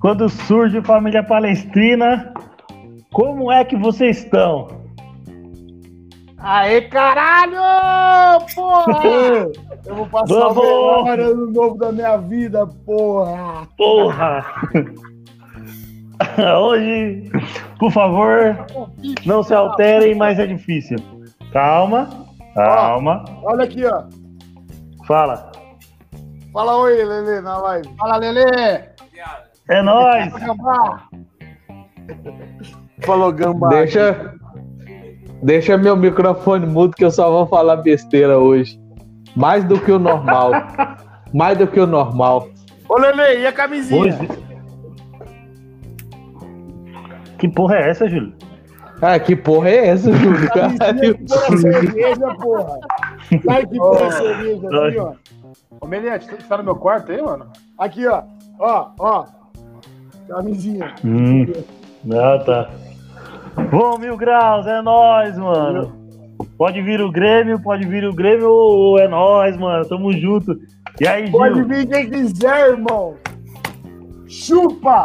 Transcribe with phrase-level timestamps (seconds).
[0.00, 2.32] Quando surge família palestrina,
[3.12, 4.68] como é que vocês estão?
[6.38, 8.46] Aê, caralho!
[8.54, 9.02] Porra!
[9.84, 10.58] Eu vou passar Vamos!
[10.58, 13.66] o melhor ano novo da minha vida, porra!
[13.76, 14.44] Porra!
[16.60, 17.30] Hoje,
[17.78, 18.66] por favor,
[19.24, 20.98] não se alterem, mas é difícil.
[21.52, 22.08] Calma,
[22.54, 23.24] calma.
[23.42, 24.04] Olha aqui, ó.
[25.06, 25.50] Fala.
[26.58, 27.88] Fala oi, Lelê, na live.
[27.96, 28.82] Fala, Lelê!
[29.70, 30.32] É nóis!
[33.04, 33.68] Falou gambá.
[33.68, 34.34] Deixa,
[35.40, 38.76] deixa meu microfone mudo que eu só vou falar besteira hoje.
[39.36, 40.50] Mais do que o normal.
[41.32, 42.48] Mais do que o normal.
[42.88, 44.02] Ô, Lelê, e a camisinha?
[44.02, 44.28] Hoje.
[47.38, 48.34] Que porra é essa, Júlio?
[49.00, 50.50] Ah, que porra é essa, Júlio?
[50.50, 52.80] Camisinha que pôr cerveja, porra.
[53.46, 55.12] Sai que pôr cerveja aqui, ó.
[55.80, 57.46] Ô, Meliante, você tá no meu quarto aí, mano?
[57.78, 58.22] Aqui, ó.
[58.58, 59.26] Ó, ó.
[60.28, 60.94] Camisinha.
[61.04, 61.46] Hum.
[62.12, 62.70] Ah, tá.
[63.70, 65.92] Bom, mil graus, é nóis, mano.
[66.56, 69.86] Pode vir o Grêmio, pode vir o Grêmio, ou é nóis, mano.
[69.88, 70.58] Tamo junto.
[71.00, 71.66] E aí, Pode Gil?
[71.66, 73.16] vir quem quiser, irmão.
[74.26, 75.04] Chupa!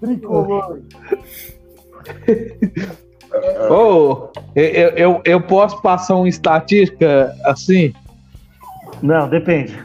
[0.00, 0.80] Tricolor.
[3.70, 7.92] Ô, eu, eu, eu posso passar uma estatística assim?
[9.02, 9.76] Não, depende.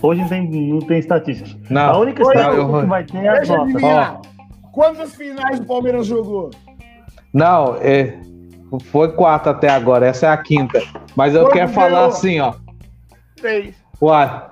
[0.00, 1.58] Hoje não tem, não tem estatística.
[1.70, 1.90] Não.
[1.94, 3.64] A única Não, estatística eu- que vai ter é as notas.
[3.74, 4.20] adivinhar.
[4.72, 6.50] Quantas finais o Palmeiras jogou?
[7.32, 8.18] Não, é,
[8.90, 10.80] foi quatro até agora, essa é a quinta.
[11.14, 12.06] Mas eu Quanto quero falar ganhou?
[12.08, 12.54] assim, ó.
[13.36, 13.74] Três.
[14.00, 14.42] Uai,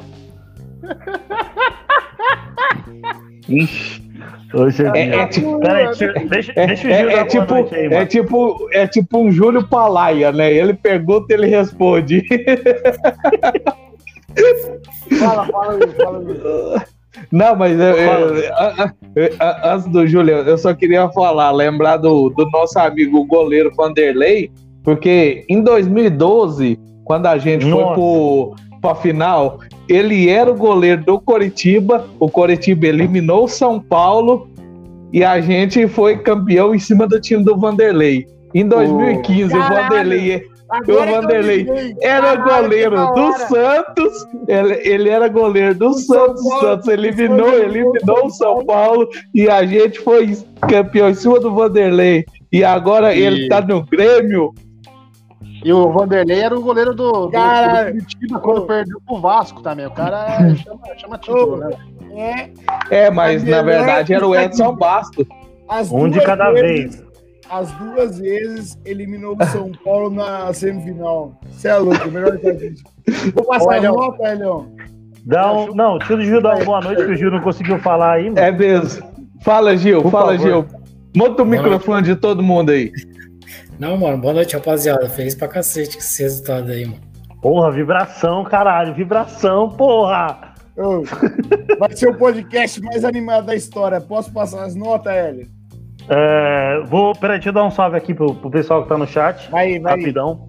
[3.48, 4.10] Ixi.
[4.52, 7.64] Hoje É- é tipo- Peraí, deixa, deixa, é, deixa o Gil é- é tipo, aí,
[7.94, 10.52] é, tipo, é tipo um Júlio Palaia, né?
[10.52, 12.24] Ele pergunta ele responde.
[15.18, 16.80] Fala, fala aí, fala aí.
[17.32, 18.92] Não, mas eu- eu- a- a-
[19.44, 23.72] a- antes do Júlio, eu só queria falar, lembrar do, do nosso amigo o goleiro
[23.76, 24.50] Vanderlei,
[24.84, 27.84] porque em 2012, quando a gente Nossa.
[27.84, 33.80] foi pro, pra final, ele era o goleiro do Coritiba, o Coritiba eliminou o São
[33.80, 34.48] Paulo
[35.12, 38.26] e a gente foi campeão em cima do time do Vanderlei.
[38.54, 39.82] Em 2015, o Caralho!
[39.88, 43.32] Vanderlei Agora O Vanderlei era Caralho, goleiro do.
[43.48, 49.08] Santos, ele, ele era goleiro do Santos, o Paulo, Santos eliminou, eliminou o São Paulo
[49.34, 50.36] e a gente foi
[50.68, 52.24] campeão em cima do Vanderlei.
[52.52, 54.52] E agora E- ele tá no Grêmio.
[55.64, 57.92] E o Vanderlei era o goleiro do, do, Caralho.
[57.94, 59.86] do Curitiba quando perdeu pro Vasco também.
[59.86, 61.70] O cara é- chama, chama título, né?
[62.90, 65.26] É, É, mas na verdade era o Edson Bastos.
[65.68, 67.02] as Um de cada vez.
[67.50, 71.38] As duas vezes eliminou o São Paulo na semifinal.
[71.50, 72.80] Você é louco, melhor que a gente.
[73.34, 74.72] Vou passar Ô, a nota, Elião.
[75.26, 77.78] Dá um, não, deixa o Gil dar uma boa noite, que o Gil não conseguiu
[77.80, 78.40] falar ainda.
[78.40, 79.04] É mesmo.
[79.42, 80.46] Fala, Gil, Por fala, favor.
[80.46, 80.66] Gil.
[81.16, 82.92] Monta o microfone de todo mundo aí.
[83.80, 85.08] Não, mano, boa noite, rapaziada.
[85.08, 87.00] Feliz pra cacete com esse resultado aí, mano.
[87.42, 90.54] Porra, vibração, caralho, vibração, porra!
[91.78, 94.00] Vai ser o podcast mais animado da história.
[94.00, 95.59] Posso passar as notas, Hélio?
[96.08, 99.06] É, vou, peraí, deixa eu dar um salve aqui pro, pro pessoal que tá no
[99.06, 99.50] chat.
[99.50, 99.96] Vai, vai.
[99.96, 100.48] Rapidão.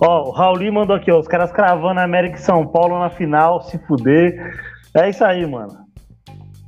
[0.00, 3.62] Ó, o Rauli mandou aqui, ó, os caras cravando América e São Paulo na final,
[3.62, 4.52] se fuder.
[4.94, 5.84] É isso aí, mano.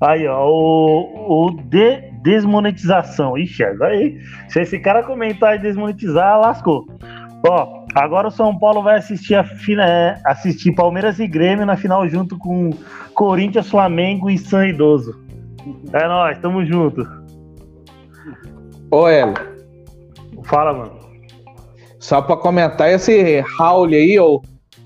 [0.01, 3.37] Aí, ó, o, o de desmonetização.
[3.37, 4.19] Ixi, aí,
[4.49, 6.87] se esse cara comentar e desmonetizar, lascou.
[7.49, 9.45] Ó, agora o São Paulo vai assistir a
[9.81, 12.71] é, assistir Palmeiras e Grêmio na final junto com
[13.15, 15.15] Corinthians, Flamengo e San Idoso.
[15.93, 17.07] É nóis, tamo junto.
[18.91, 19.35] Ô, Hélio,
[20.45, 20.93] Fala, mano.
[21.99, 24.41] só pra comentar esse Raul aí, o,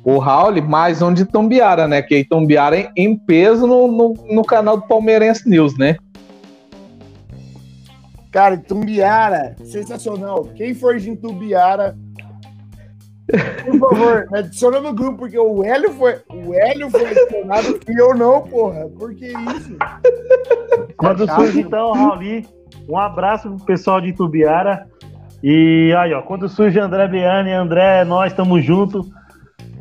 [0.05, 2.01] o Raul, mais um de Tumbiara, né?
[2.01, 5.97] Que Tumbiara em, em peso no, no, no canal do Palmeirense News, né?
[8.33, 10.45] Cara, Tumbiara, sensacional.
[10.55, 11.95] Quem for de Tumbiara,
[13.65, 18.01] por favor, me adiciona no grupo, porque o Hélio foi, o Hélio foi adicionado e
[18.01, 18.89] eu não, porra.
[18.99, 19.77] Por que isso?
[20.97, 22.49] Quando surge, então, Rauli,
[22.91, 24.87] um abraço pro pessoal de Tubiara.
[25.43, 29.05] E aí, ó, quando surge André Biane, André, nós estamos junto.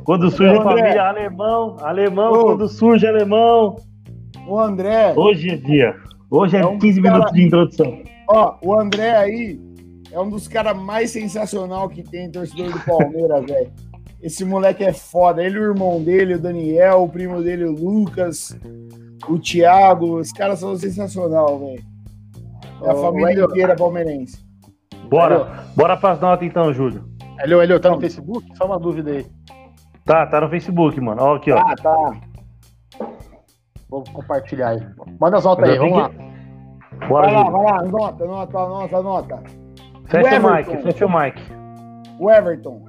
[0.04, 2.44] Quando surge a família alemão, alemão, Ô.
[2.46, 3.76] quando surge alemão.
[4.48, 5.96] O André, Hoje é dia.
[6.32, 8.04] Hoje é, É um 15 cara- minutos de introdução.
[8.28, 9.60] ó, o André aí
[10.12, 13.72] é um dos caras mais sensacional que tem torcedor do Palmeiras, velho.
[14.22, 15.44] Esse moleque é foda.
[15.44, 18.58] Ele, o irmão dele, o Daniel, o primo dele, o Lucas,
[19.30, 21.84] o Thiago, os caras são sensacional, velho.
[22.84, 24.44] É a família inteira palmeirense.
[25.10, 27.04] Bora, bora pras notas então, Júlio.
[27.44, 28.46] Elio, Elio, tá no Facebook?
[28.56, 29.26] Só uma dúvida aí.
[30.06, 31.22] Tá, tá no Facebook, mano.
[31.22, 31.58] Ó, aqui, ó.
[31.60, 32.12] Ah, tá.
[33.90, 34.88] Vou compartilhar aí.
[35.20, 36.12] Manda as notas aí, vamos lá.
[37.08, 37.52] Bora, Vai lá, Gil.
[37.52, 39.44] vai lá, anota, anota, anota, anota.
[40.06, 41.42] Fecha o O mic, fecha o mic.
[42.20, 42.86] O Everton,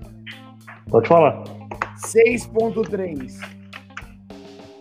[0.90, 1.44] Pode falar.
[2.04, 3.38] 6.3.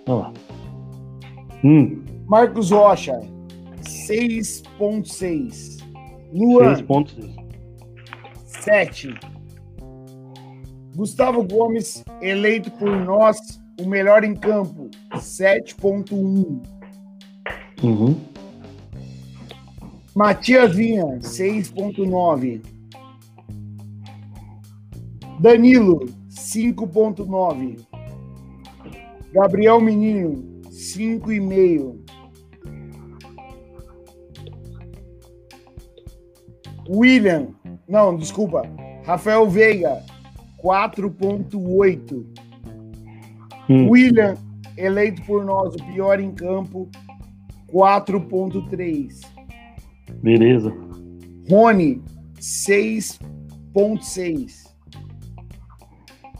[0.08, 0.34] Vamos lá.
[1.64, 3.20] Hum, Marcos Rocha,
[4.10, 5.78] 6.6.
[6.34, 7.36] Luan, 6.6.
[8.44, 9.14] 7.
[10.96, 13.38] Gustavo Gomes, eleito por nós
[13.80, 16.60] o melhor em campo, 7.1.
[17.84, 18.20] Uhum.
[20.16, 22.62] Matias Vinha, 6.9.
[25.40, 27.78] Danilo, 5.9.
[29.32, 32.09] Gabriel Menino, 5,5.
[36.90, 37.50] William,
[37.88, 38.64] não, desculpa.
[39.06, 40.04] Rafael Veiga,
[40.64, 42.26] 4.8.
[43.70, 43.90] Hum.
[43.90, 44.36] William,
[44.76, 46.90] eleito por nós o pior em campo,
[47.72, 49.22] 4.3.
[50.24, 50.74] Beleza.
[51.48, 52.02] Rony,
[52.40, 54.68] 6.6.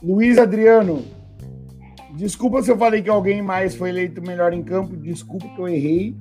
[0.02, 1.04] Luiz Adriano,
[2.16, 5.68] desculpa se eu falei que alguém mais foi eleito melhor em campo, desculpa que eu
[5.68, 6.16] errei.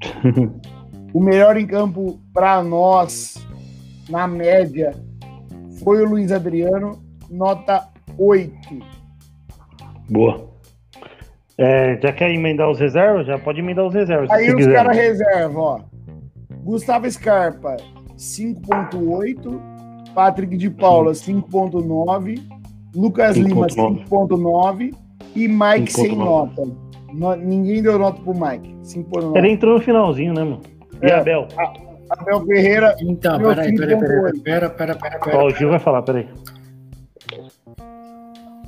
[1.16, 3.42] o melhor em campo para nós,
[4.10, 4.92] na média,
[5.82, 8.52] foi o Luiz Adriano, nota 8.
[10.10, 10.50] Boa.
[11.56, 13.26] É, já quer emendar os reservas?
[13.26, 14.28] Já pode emendar os reservas.
[14.30, 15.80] Aí os caras reservam, ó.
[16.62, 17.78] Gustavo Scarpa,
[18.18, 19.58] 5.8.
[20.14, 22.42] Patrick de Paula, 5.9.
[22.94, 24.04] Lucas Lima, 5.9.
[24.06, 24.94] 5.9.
[25.34, 26.16] E Mike sem 5.9.
[26.16, 26.62] nota.
[27.14, 28.74] No- ninguém deu nota pro Mike.
[28.82, 29.36] 5.9.
[29.38, 30.60] Ele entrou no finalzinho, né, mano?
[31.02, 31.14] E É.
[31.14, 31.46] Abel?
[32.10, 34.42] Abel Ferreira, Então, peraí, peraí, peraí, 5.8.
[34.42, 35.44] pera, pera, pera, pera.
[35.44, 36.28] O Gil vai falar, peraí.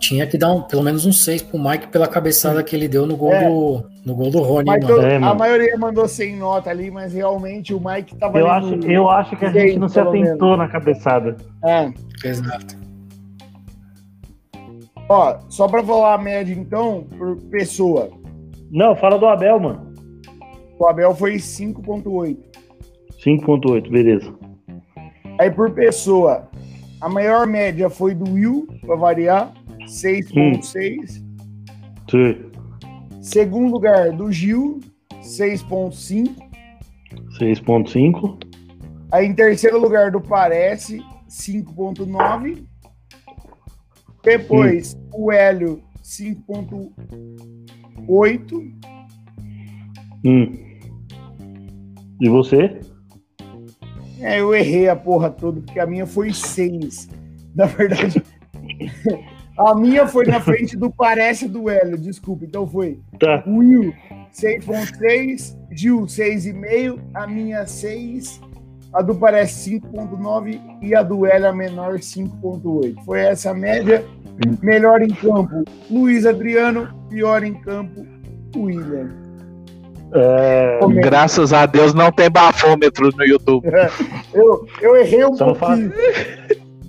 [0.00, 3.04] Tinha que dar um, pelo menos um 6 pro Mike pela cabeçada que ele deu
[3.06, 3.44] no gol, É.
[3.48, 4.96] do, no gol do Rony, mas mano.
[4.96, 8.76] todo- É, a maioria mandou sem nota ali, mas realmente o Mike tava Eu acho,
[8.76, 11.36] no- eu acho que a gente não se atentou na cabeçada.
[11.64, 11.90] É.
[12.24, 12.76] Exato.
[15.08, 18.10] Ó, só pra falar a média, então, por pessoa.
[18.70, 19.87] Não, fala do Abel, mano.
[20.78, 22.36] O Abel foi 5.8.
[23.24, 24.34] 5.8, beleza.
[25.38, 26.48] Aí por pessoa,
[27.00, 29.52] a maior média foi do Will, pra variar,
[29.86, 31.22] 6.6.
[32.10, 32.50] Sim.
[33.20, 34.80] Segundo lugar, do Gil,
[35.20, 36.34] 6.5.
[37.40, 38.38] 6.5.
[39.10, 42.66] Aí em terceiro lugar, do Parece, 5.9.
[44.22, 48.72] Depois, o Hélio, 5.8.
[50.24, 50.67] Hum.
[52.20, 52.80] E você?
[54.20, 57.08] É, eu errei a porra toda, porque a minha foi 6.
[57.54, 58.22] Na verdade,
[59.56, 62.44] a minha foi na frente do Parece do Hélio, desculpa.
[62.44, 63.44] Então foi Tá.
[63.46, 63.94] Will
[64.32, 68.40] 6.6, Gil 6,5, a minha 6,
[68.92, 73.04] a do Parece 5.9 e a do Hélio a menor 5.8.
[73.04, 74.04] Foi essa a média.
[74.62, 76.88] Melhor em campo, Luiz Adriano.
[77.08, 78.06] Pior em campo,
[78.56, 79.27] William.
[80.12, 83.68] É, é Graças a Deus não tem bafômetro no YouTube.
[84.32, 85.92] Eu, eu errei um Só fala- pouquinho.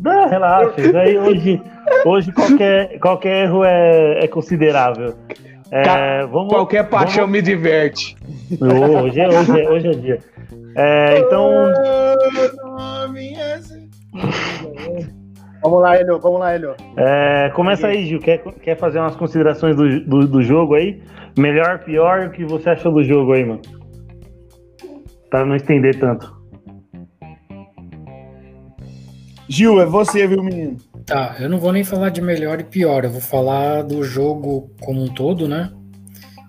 [0.01, 0.73] Não, relaxa.
[0.97, 1.61] Aí hoje,
[2.05, 5.13] hoje qualquer, qualquer erro é, é considerável.
[5.71, 8.15] É, vamos, Qualquer paixão me diverte.
[8.59, 10.19] vamos- hoje, é, hoje, é, hoje é dia.
[10.75, 11.51] É, então,
[15.61, 16.75] Vamos lá, Helio, vamos lá, Helio.
[16.95, 18.19] é, começa aí, Gil.
[18.19, 21.01] Quer, quer fazer umas considerações do, do, do jogo aí?
[21.37, 23.61] Melhor, pior, o que você achou do jogo aí, mano?
[25.29, 26.37] Pra não estender tanto.
[29.49, 30.77] Gil, é você, viu, menino?
[31.05, 34.69] Tá, eu não vou nem falar de melhor e pior, eu vou falar do jogo
[34.79, 35.71] como um todo, né?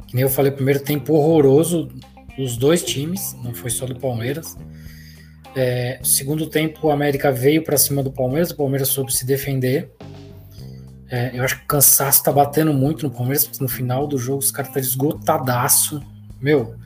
[0.07, 1.88] Que nem eu falei, primeiro tempo horroroso
[2.37, 4.57] dos dois times, não foi só do Palmeiras.
[5.54, 9.90] É, segundo tempo, o América veio pra cima do Palmeiras, o Palmeiras soube se defender.
[11.11, 14.16] É, eu acho que o cansaço tá batendo muito no Palmeiras, porque no final do
[14.16, 16.00] jogo os caras tá esgotadaço.
[16.40, 16.76] Meu,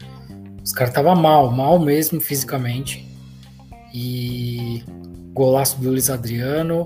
[0.63, 3.07] os caras tava mal, mal mesmo fisicamente.
[3.93, 4.83] E
[5.35, 6.85] golaço do Luiz Adriano,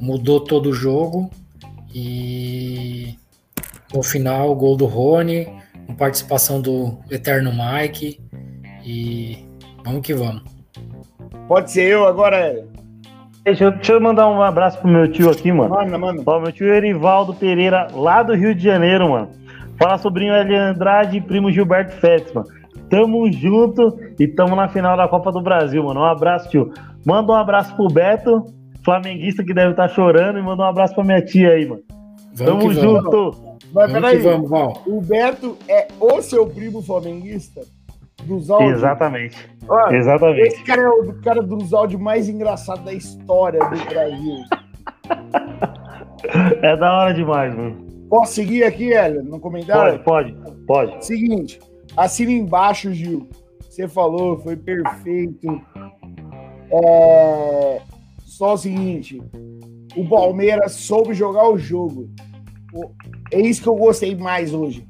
[0.00, 1.30] mudou todo o jogo
[1.92, 3.18] e
[3.92, 5.46] no final o gol do Rony,
[5.86, 8.20] com participação do Eterno Mike
[8.84, 9.44] e
[9.84, 10.59] vamos que vamos.
[11.50, 12.68] Pode ser eu agora, Hélio.
[13.42, 15.70] Deixa eu, deixa eu mandar um abraço pro meu tio aqui, mano.
[15.74, 16.22] Manda, manda.
[16.24, 19.30] Ó, meu tio Erivaldo Pereira, lá do Rio de Janeiro, mano.
[19.76, 22.46] Fala sobrinho Eli Andrade e primo Gilberto Félix, mano.
[22.88, 25.98] Tamo junto e tamo na final da Copa do Brasil, mano.
[25.98, 26.72] Um abraço, tio.
[27.04, 28.46] Manda um abraço pro Beto,
[28.84, 31.82] flamenguista que deve estar chorando, e manda um abraço pra minha tia aí, mano.
[32.32, 33.02] Vamos Tamo que vamos.
[33.02, 33.50] junto.
[33.74, 34.82] Mas Vamos peraí, vamos, Val.
[34.86, 37.62] o Beto é o seu primo flamenguista
[38.24, 38.78] dos áudios?
[38.78, 39.50] Exatamente.
[39.68, 40.48] Ó, Exatamente.
[40.48, 44.36] Esse cara é o cara dos áudios mais engraçados da história do Brasil.
[46.62, 47.86] É da hora demais, mano.
[48.08, 49.98] Posso seguir aqui, Hélio, no comentário?
[50.00, 51.06] Pode, pode, pode.
[51.06, 51.58] Seguinte,
[51.96, 53.28] assina embaixo, Gil.
[53.60, 55.60] Você falou, foi perfeito.
[56.70, 57.80] É,
[58.24, 59.22] Só o seguinte,
[59.96, 62.10] o Palmeiras soube jogar o jogo.
[63.32, 64.86] É isso que eu gostei mais hoje.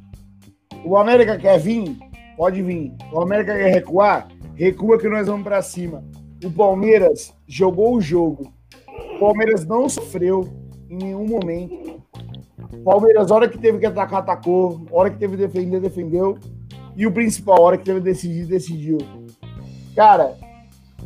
[0.84, 1.96] O América quer vir?
[2.40, 2.94] Pode vir.
[3.12, 4.28] O América quer recuar?
[4.54, 6.02] Recua que nós vamos pra cima.
[6.42, 8.50] O Palmeiras jogou o jogo.
[9.14, 10.48] O Palmeiras não sofreu
[10.88, 12.02] em nenhum momento.
[12.72, 14.80] O Palmeiras, hora que teve que atacar, atacou.
[14.90, 16.38] Hora que teve que defender, defendeu.
[16.96, 18.96] E o principal, hora que teve que decidir, decidiu.
[19.94, 20.34] Cara,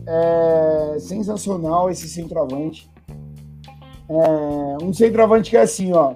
[0.07, 2.89] é sensacional esse centroavante.
[4.09, 6.15] É um centroavante que é assim, ó.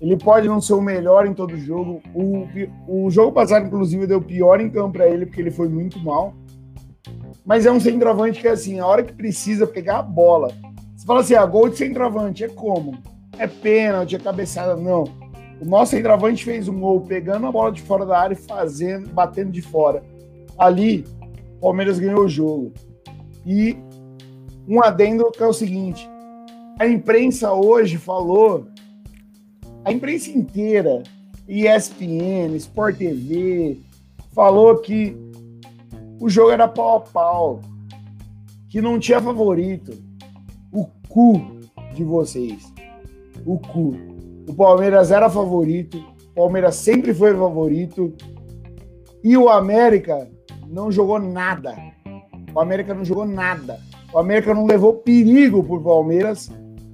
[0.00, 2.02] Ele pode não ser o melhor em todo jogo.
[2.14, 2.46] O,
[2.86, 6.34] o jogo passado, inclusive, deu pior em campo pra ele, porque ele foi muito mal.
[7.44, 10.48] Mas é um centroavante que assim, a hora que precisa pegar a bola.
[10.96, 12.98] Você fala assim, ah, gol de centroavante, é como?
[13.38, 15.04] É pênalti, é cabeçada, não.
[15.60, 19.08] O nosso centroavante fez um gol pegando a bola de fora da área e fazendo,
[19.08, 20.02] batendo de fora.
[20.58, 21.04] Ali,
[21.56, 22.72] o Palmeiras ganhou o jogo.
[23.46, 23.76] E
[24.68, 26.08] um adendo que é o seguinte:
[26.78, 28.66] a imprensa hoje falou,
[29.86, 31.04] a imprensa inteira,
[31.48, 33.78] ESPN, Sport TV,
[34.34, 35.16] falou que
[36.18, 37.60] o jogo era pau a pau,
[38.68, 39.96] que não tinha favorito.
[40.72, 41.40] O cu
[41.94, 42.74] de vocês.
[43.46, 43.94] O cu.
[44.48, 45.98] O Palmeiras era favorito,
[46.32, 48.12] o Palmeiras sempre foi favorito.
[49.22, 50.28] E o América
[50.66, 51.76] não jogou nada.
[52.52, 53.78] O América não jogou nada.
[54.12, 56.50] O América não levou perigo pro Palmeiras.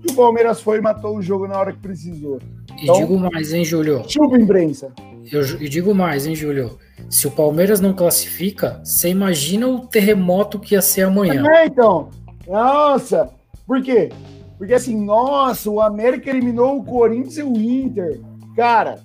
[0.07, 2.39] E o Palmeiras foi e matou o jogo na hora que precisou.
[2.83, 4.03] E Então- digo mais, hein, Júlio?
[4.09, 4.93] Chupa imprensa.
[5.31, 6.79] Eu, e digo mais, hein, Júlio?
[7.09, 11.45] Se o Palmeiras não classifica, você imagina o terremoto que ia ser amanhã.
[11.49, 12.09] É, então.
[12.49, 13.31] Nossa.
[13.65, 14.09] Por quê?
[14.59, 18.21] Porque assim, nossa, o América eliminou o Corinthians e o Inter.
[18.57, 18.99] Cara,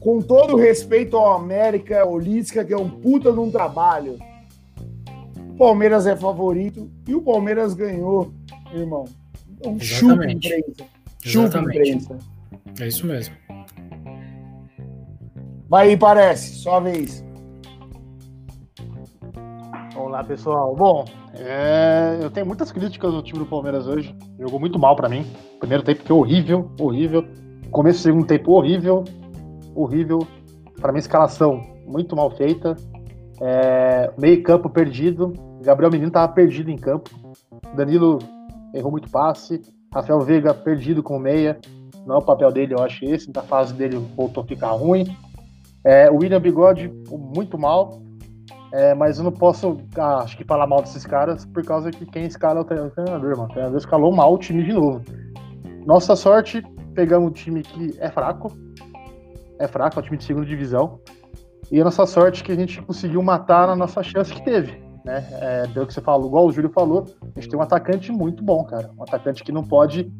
[0.00, 4.18] com todo o respeito ao América, o Lisca, que é um puta de um trabalho,
[5.50, 8.32] o Palmeiras é favorito e o Palmeiras ganhou,
[8.74, 9.04] irmão.
[9.56, 10.48] Então, chupa Exatamente.
[10.48, 10.84] imprensa.
[11.24, 12.18] Chupa imprensa.
[12.78, 13.34] É isso mesmo.
[15.68, 16.56] Vai aí, parece.
[16.56, 17.24] Só a vez.
[19.96, 20.76] Olá, pessoal.
[20.76, 24.14] Bom, é, eu tenho muitas críticas ao time do Palmeiras hoje.
[24.38, 25.24] Jogou muito mal pra mim.
[25.58, 27.24] Primeiro tempo foi horrível, horrível.
[27.70, 29.02] Começo do segundo tempo horrível,
[29.74, 30.26] horrível.
[30.78, 32.76] Pra mim, escalação muito mal feita.
[33.40, 35.32] É, meio campo perdido.
[35.62, 37.10] Gabriel Menino tava perdido em campo.
[37.74, 38.18] Danilo
[38.74, 39.62] errou muito passe.
[39.94, 41.58] Rafael Veiga perdido com meia.
[42.04, 43.32] Não é o papel dele, eu acho esse.
[43.32, 45.16] Na fase dele voltou a ficar ruim.
[45.84, 48.02] É, o William Bigode muito mal.
[48.72, 52.04] É, mas eu não posso, ah, acho que falar mal desses caras por causa que
[52.06, 53.44] quem escala é o tre- o treinador, mano.
[53.44, 55.00] O treinador escalou mal o time de novo.
[55.86, 56.60] Nossa sorte,
[56.92, 58.50] pegamos um time que é fraco.
[59.60, 60.98] É fraco, é um time de segunda divisão.
[61.70, 64.82] E a nossa sorte é que a gente conseguiu matar na nossa chance que teve.
[65.04, 65.26] Né?
[65.32, 68.42] É, o que você falou, igual o Júlio falou, a gente tem um atacante muito
[68.42, 68.90] bom, cara.
[68.98, 70.10] Um atacante que não pode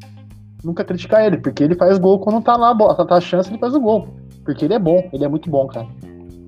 [0.63, 3.73] nunca criticar ele, porque ele faz gol quando tá lá, tá a chance, ele faz
[3.73, 4.07] o gol.
[4.43, 5.87] Porque ele é bom, ele é muito bom, cara.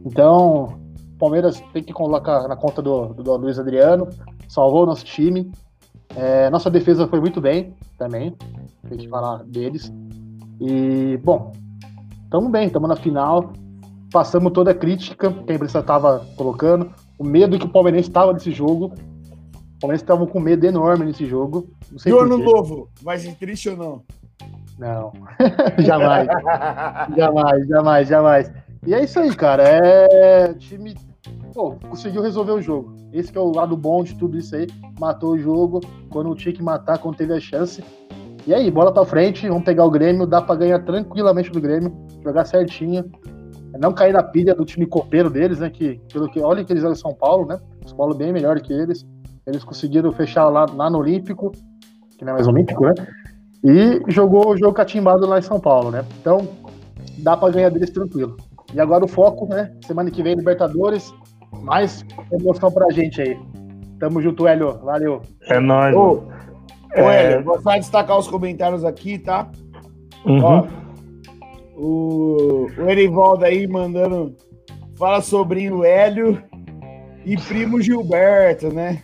[0.06, 0.80] Então,
[1.18, 4.08] Palmeiras tem que colocar na conta do, do, do Luiz Adriano,
[4.48, 5.52] salvou o nosso time.
[6.16, 8.36] É, nossa defesa foi muito bem também,
[8.88, 9.92] tem que falar deles.
[10.60, 11.52] E, bom,
[12.24, 13.52] estamos bem, estamos na final.
[14.12, 18.34] Passamos toda a crítica que a imprensa estava colocando, o medo que o Palmeirense estava
[18.34, 18.94] nesse jogo.
[19.76, 21.70] O Palmeirense estava com medo enorme nesse jogo.
[21.90, 22.90] Não E sei o por ano novo?
[23.02, 24.04] Vai ser triste ou não?
[24.78, 25.12] Não,
[25.80, 26.28] jamais.
[27.16, 28.52] Jamais, jamais, jamais.
[28.86, 29.64] E é isso aí, cara.
[29.64, 30.52] É.
[30.52, 30.96] O time
[31.54, 32.96] pô, conseguiu resolver o jogo.
[33.12, 34.68] Esse que é o lado bom de tudo isso aí.
[35.00, 37.84] Matou o jogo quando tinha que matar, quando teve a chance.
[38.46, 41.94] E aí, bola pra frente, vamos pegar o Grêmio, dá pra ganhar tranquilamente do Grêmio,
[42.24, 43.04] jogar certinho.
[43.80, 45.70] Não cair na pilha do time copeiro deles, né?
[45.70, 47.60] Que, pelo que, olha que eles eram São Paulo, né?
[47.86, 49.06] São Paulo bem melhor que eles.
[49.46, 51.52] Eles conseguiram fechar lá, lá no Olímpico,
[52.18, 52.94] que não é mais Olímpico, né?
[53.64, 56.04] E jogou o jogo catimbado lá em São Paulo, né?
[56.20, 56.48] Então,
[57.20, 58.38] dá pra ganhar deles tranquilo.
[58.74, 59.72] E agora o foco, né?
[59.86, 61.14] Semana que vem, Libertadores.
[61.62, 63.38] Mais emoção pra gente aí.
[64.00, 64.78] Tamo junto, Hélio.
[64.84, 65.22] Valeu.
[65.50, 65.96] É nóis.
[65.96, 66.24] Ô, ô
[66.94, 67.34] É.
[67.34, 69.50] Hélio, vou só destacar os comentários aqui, tá?
[70.26, 70.44] Uhum.
[70.44, 70.68] Ó,
[71.78, 74.36] o, o Erivaldo aí mandando.
[74.98, 76.42] Fala sobrinho Hélio
[77.24, 79.04] e primo Gilberto, né?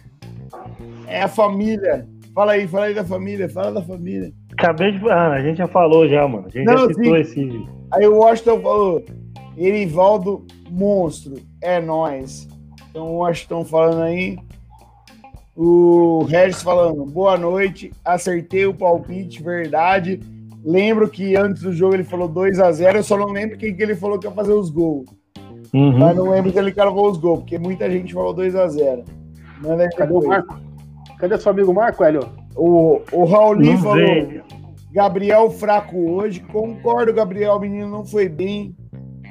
[1.08, 2.08] É a família.
[2.34, 4.34] Fala aí, fala aí da família, fala da família.
[4.53, 5.08] acabei de.
[5.10, 6.48] Ah, a gente já falou já, mano.
[6.48, 7.20] A gente Não, já citou sim.
[7.20, 7.68] esse.
[7.92, 9.06] Aí o Washington falou:
[9.56, 12.48] Erivaldo, monstro, é nós.
[12.89, 14.39] Então o Washington falando aí.
[15.56, 20.20] O Regis falando: boa noite, acertei o palpite, verdade.
[20.63, 23.75] Lembro que antes do jogo ele falou 2 a 0 eu só não lembro quem
[23.75, 25.05] que ele falou que ia fazer os gols.
[25.74, 25.98] Uhum.
[25.98, 29.03] Mas não lembro que ele cravou os gols, porque muita gente falou 2 a 0
[29.62, 30.27] Manda aí Cadê o.
[30.27, 30.60] Marco?
[31.17, 32.29] Cadê seu amigo Marco, Hélio?
[32.55, 34.43] O, o Rauli Não falou: veio.
[34.91, 36.39] Gabriel fraco hoje.
[36.39, 37.55] Concordo, Gabriel.
[37.55, 38.75] O menino não foi bem.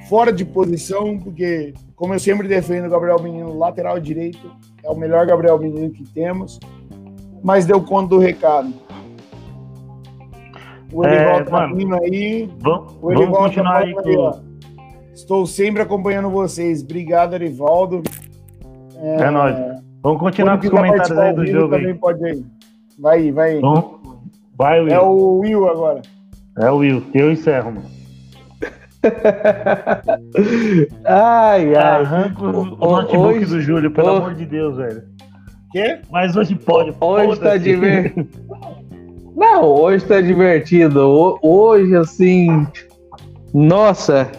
[0.08, 4.50] Fora de posição, porque, como eu sempre defendo o Gabriel Menino, lateral direito,
[4.84, 6.58] é o melhor Gabriel Menino que temos.
[7.42, 8.74] Mas deu conta do recado.
[10.92, 11.76] O É, Erivaldo tá mano.
[11.76, 12.50] vindo aí.
[12.60, 14.40] Vamos, O vamos Erivaldo tá continuar aí aí, com.
[15.14, 16.82] Estou sempre acompanhando vocês.
[16.82, 18.02] Obrigado, Erivaldo.
[18.98, 19.56] É nóis.
[20.02, 21.80] Vamos continuar com os comentários aí do jogo aí.
[21.82, 22.44] também pode ir.
[22.98, 23.60] Vai aí, vai aí.
[23.60, 23.84] Vamos.
[24.56, 24.92] Vai, Will.
[24.92, 26.02] É o Will agora.
[26.58, 27.02] É o Will.
[27.14, 27.86] Eu encerro, mano.
[31.04, 32.02] Ai, ai.
[32.02, 35.02] Arranca o, o notebook hoje- do Júlio, pelo ho- amor de Deus, velho.
[35.72, 36.00] Quê?
[36.10, 36.94] Mas hoje pode.
[37.00, 37.58] Hoje tá foda-se.
[37.64, 38.28] divertido.
[39.36, 41.00] Não, hoje tá divertido.
[41.08, 42.66] Ho- Hoje, assim.
[43.52, 44.30] Nossa,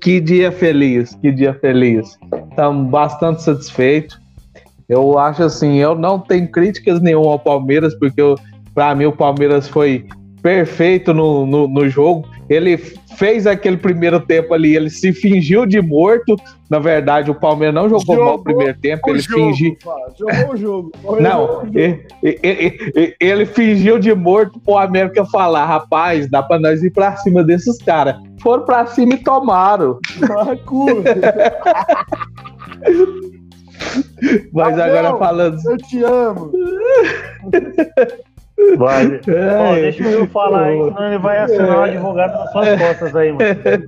[0.00, 2.18] que dia feliz, que dia feliz.
[2.50, 4.20] Estamos bastante satisfeitos.
[4.88, 8.20] Eu acho assim, eu não tenho críticas nenhuma ao Palmeiras, porque
[8.74, 10.06] pra mim o Palmeiras foi
[10.42, 12.26] perfeito no, no, no jogo.
[12.52, 12.76] Ele
[13.16, 16.36] fez aquele primeiro tempo ali, ele se fingiu de morto.
[16.70, 19.76] Na verdade, o Palmeiras não jogou, mal o Jogou primeiro tempo, ele jogo, fingiu.
[20.18, 20.92] Jogou o jogo.
[21.02, 26.82] Jogou Não, ele, ele- ele- fingiu de morto pro América falar, rapaz, dá pra nós
[26.82, 28.16] ir pra cima desses caras.
[28.42, 29.98] Foram pra cima e tomaram.
[30.28, 30.86] Marco,
[34.52, 35.58] Mas Abel, agora falando.
[35.68, 36.52] eu te amo.
[38.76, 39.20] Vai.
[39.58, 43.16] Ó, É, deixa eu falar aí, senão ele vai assinar o advogado nas suas costas
[43.16, 43.44] aí, mano.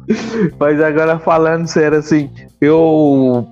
[0.58, 3.46] Mas agora falando sério, assim, eu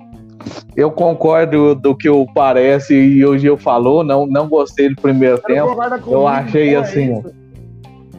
[0.75, 5.37] eu concordo do que o Parece e o Gil falou, não, não gostei do primeiro
[5.39, 5.75] tempo.
[6.07, 7.23] Eu achei é assim.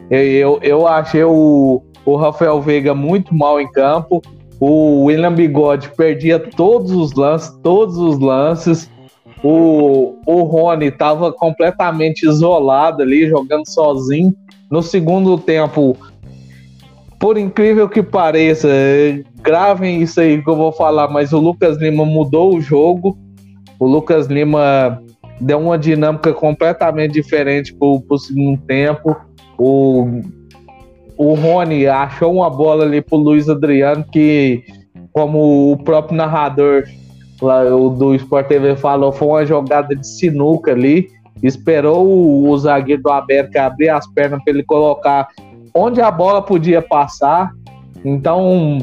[0.09, 4.21] Eu, eu achei o, o Rafael Veiga muito mal em campo.
[4.59, 8.89] O William Bigode perdia todos os lances, todos os lances.
[9.47, 14.33] O, o Rony estava completamente isolado ali, jogando sozinho.
[14.71, 15.95] No segundo tempo,
[17.19, 18.67] por incrível que pareça,
[19.43, 23.15] gravem isso aí que eu vou falar, mas o Lucas Lima mudou o jogo.
[23.79, 24.99] O Lucas Lima
[25.39, 29.15] deu uma dinâmica completamente diferente para o segundo tempo.
[29.59, 30.21] O,
[31.19, 34.63] o Rony achou uma bola ali pro Luiz Adriano que,
[35.13, 36.85] como o próprio narrador
[37.41, 41.09] lá, o do Sport TV falou, foi uma jogada de sinuca ali.
[41.43, 45.27] Esperou o, o zagueiro do América abrir as pernas para ele colocar
[45.73, 47.51] onde a bola podia passar.
[48.03, 48.77] Então,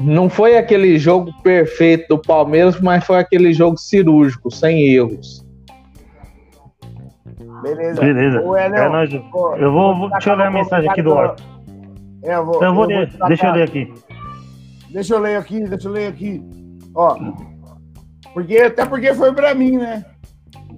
[0.00, 5.44] não foi aquele jogo perfeito do Palmeiras, mas foi aquele jogo cirúrgico, sem erros.
[7.62, 8.00] Beleza.
[8.00, 8.40] Beleza.
[8.42, 9.12] Ô, É nóis.
[9.12, 11.42] Eu vou, vou- deixa eu ler a mensagem aqui do Orton.
[12.22, 13.94] É, eu vou, Eu vou eu destacar- deixa eu ler aqui.
[14.90, 16.42] Deixa eu ler aqui, deixa eu ler aqui.
[16.96, 17.16] Ó.
[18.32, 20.04] Porque, até porque foi pra mim, né?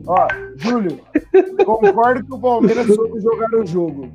[0.07, 1.01] Ó, Júlio,
[1.65, 4.09] concordo que o Palmeiras soube jogar o jogo.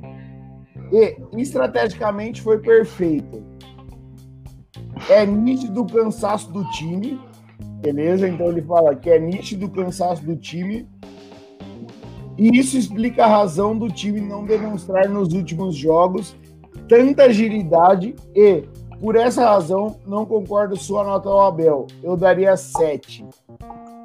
[0.92, 3.42] E estrategicamente foi perfeito.
[5.08, 7.18] É nítido o cansaço do time.
[7.80, 8.28] Beleza?
[8.28, 10.88] Então ele fala que é nítido o cansaço do time.
[12.36, 16.36] E isso explica a razão do time não demonstrar nos últimos jogos
[16.88, 18.64] tanta agilidade e,
[19.00, 21.86] por essa razão, não concordo sua nota ao Abel.
[22.02, 23.24] Eu daria 7.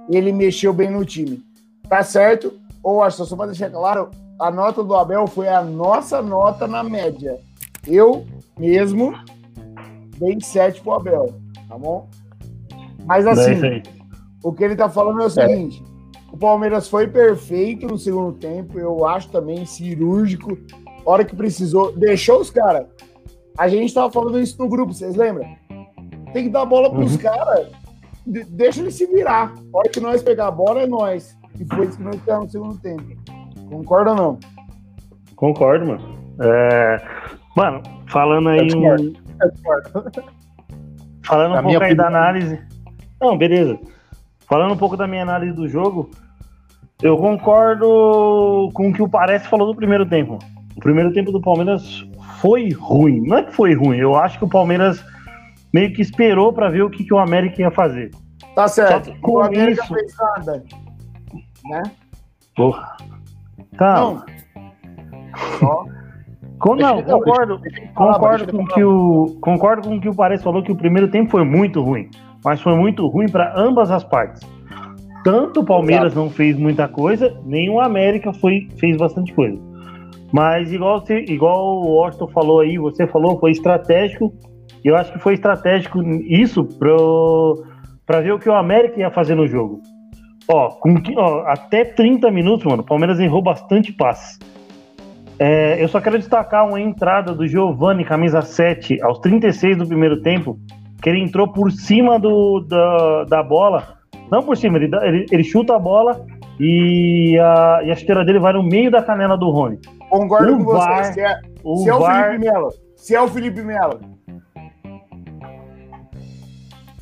[0.09, 1.43] Ele mexeu bem no time.
[1.87, 2.53] Tá certo?
[2.83, 6.83] Ou acho só para deixar claro, a nota do Abel foi a nossa nota na
[6.83, 7.37] média.
[7.87, 8.25] Eu
[8.57, 9.13] mesmo
[10.17, 11.33] dei 7 pro Abel,
[11.67, 12.07] tá bom?
[13.05, 13.83] Mas É assim, aí.
[14.43, 15.83] o que ele tá falando é o seguinte:
[16.31, 20.57] o Palmeiras foi perfeito no segundo tempo, eu acho também cirúrgico.
[21.05, 22.85] Hora que precisou, deixou os caras.
[23.59, 25.45] A gente tava falando isso no grupo, vocês lembram?
[26.33, 27.21] Tem que dar bola pros Uhum.
[27.21, 27.67] caras,
[28.25, 29.53] de- deixa ele se virar.
[29.73, 31.37] Hora que nós pegar a bola é nós.
[31.59, 33.03] E foi isso que nós fizemos no segundo tempo.
[33.69, 34.39] Concorda ou não?
[35.35, 36.17] Concordo, mano.
[36.41, 37.01] É,
[37.57, 38.59] Mano, falando aí.
[38.59, 39.03] Eu discordo.
[39.03, 39.15] em-.
[41.23, 42.59] Falando um pouco aí da análise.
[43.19, 43.77] Não, beleza.
[44.47, 46.09] Falando um pouco da minha análise do jogo,
[47.03, 50.39] eu concordo com o que o Parece falou do primeiro tempo.
[50.75, 52.07] O primeiro tempo do Palmeiras
[52.41, 53.21] foi ruim.
[53.27, 55.03] Não é que foi ruim, eu acho que o Palmeiras
[55.73, 58.11] meio que esperou pra ver o que, que o América ia fazer.
[58.55, 59.13] Tá certo.
[59.21, 60.63] Com o América isso- fez nada.
[61.69, 61.83] Né?
[62.55, 62.97] Porra.
[63.77, 64.25] Calma.
[65.61, 65.99] Não.
[66.57, 67.61] Com- Não, concordo,
[67.95, 71.07] falar, concordo com que o concordo com o que o Paredes falou que o primeiro
[71.09, 72.09] tempo foi muito ruim,
[72.43, 74.41] mas foi muito ruim para ambas as partes.
[75.23, 79.57] Tanto o Palmeiras não fez muita coisa, nem o América foi, fez bastante coisa.
[80.31, 84.33] Mas igual, igual o Washington falou aí, você falou, foi estratégico.
[84.83, 86.67] Eu acho que foi estratégico isso
[88.05, 89.81] para ver o que o América ia fazer no jogo.
[90.47, 94.39] Ó, com ó, até 30 minutos, mano, o Palmeiras errou bastante passes.
[95.37, 100.21] É, eu só quero destacar uma entrada do Giovanni, camisa 7, aos 36 do primeiro
[100.21, 100.59] tempo,
[101.01, 103.99] que ele entrou por cima do, da, da bola.
[104.31, 106.25] Não por cima, ele, ele, ele chuta a bola
[106.59, 109.79] e a, e a chuteira dele vai no meio da canela do Rony.
[110.09, 110.77] Concordo O com você.
[110.77, 112.69] VAR- Se é, O se é o VAR, Felipe Melo.
[112.95, 113.99] Se é o Felipe Melo.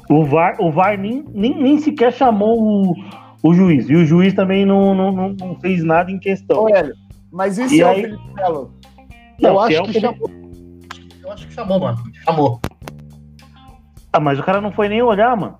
[0.09, 2.93] o VAR, o VAR nem, nem, nem sequer chamou o,
[3.43, 3.89] o juiz.
[3.89, 6.63] E o juiz também não, não, não, não fez nada em questão.
[6.63, 6.95] Ô, Hélio,
[7.31, 8.73] mas e E se é aí- o Felipe Melo?
[9.39, 10.29] Não, eu acho é o que Felipe- chamou.
[11.23, 11.97] Eu acho que chamou, mano.
[12.23, 12.59] Chamou.
[14.13, 15.57] Ah, mas o cara não foi nem olhar, mano.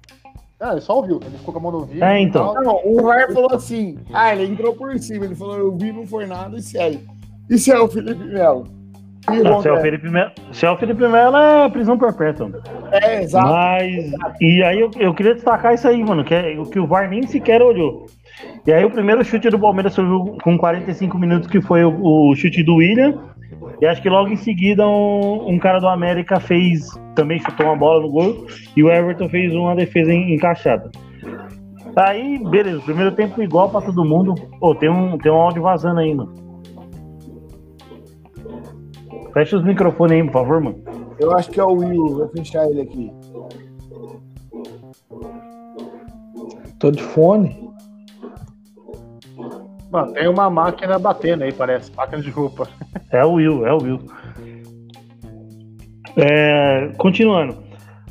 [0.60, 1.19] Ah, ele só ouviu.
[1.23, 2.03] Ele ficou com a mão no ouvido.
[2.03, 2.53] É, então.
[2.55, 3.99] Não, o VAR falou assim.
[4.13, 5.25] Ah, ele entrou por cima.
[5.25, 7.05] Ele falou, eu vi, não foi nada, e segue.
[7.49, 8.65] E se é o Felipe Melo?
[9.43, 9.81] Não, se, é o?
[9.81, 12.49] Felipe Melo, se é o Felipe Melo, é prisão perpétua.
[12.93, 13.45] É, exato.
[13.47, 16.88] Mas, e aí eu, eu queria destacar isso aí, mano, que é o que o
[16.88, 18.05] VAR nem sequer olhou.
[18.65, 22.36] E aí o primeiro chute do Palmeiras surgiu com 45 minutos, que foi o, o
[22.36, 23.15] chute do William.
[23.81, 27.75] E acho que logo em seguida um, um cara do América fez, também chutou uma
[27.75, 28.45] bola no gol,
[28.77, 30.89] e o Everton fez uma defesa en- encaixada.
[31.97, 34.36] Aí, beleza, primeiro tempo igual pra todo mundo.
[34.60, 36.46] Pô, tem um, tem um áudio vazando aí, mano.
[39.38, 40.84] Fecha os microfones aí, por favor, mano.
[41.19, 42.08] Eu acho que é o Will.
[42.08, 43.13] Vou fechar ele aqui.
[46.80, 47.69] Tô de fone.
[49.91, 51.95] Mano, tem uma máquina batendo aí, parece.
[51.95, 52.67] Máquina de roupa.
[53.12, 54.00] É o Will, é o Will.
[56.15, 57.58] É, continuando.